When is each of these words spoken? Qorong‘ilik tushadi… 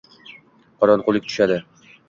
Qorong‘ilik 0.79 1.29
tushadi… 1.29 1.61